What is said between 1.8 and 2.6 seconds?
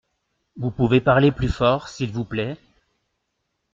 s’il vous plait?